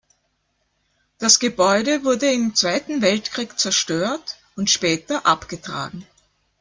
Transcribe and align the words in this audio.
Das 1.19 1.37
Gebäude 1.37 2.03
wurde 2.03 2.33
im 2.33 2.55
Zweiten 2.55 3.03
Weltkrieg 3.03 3.59
zerstört 3.59 4.39
und 4.55 4.71
später 4.71 5.27
abgetragen. 5.27 6.07